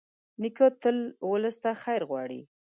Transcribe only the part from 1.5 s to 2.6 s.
ته خیر غواړي.